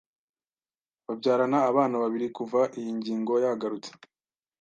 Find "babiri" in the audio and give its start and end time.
2.03-2.27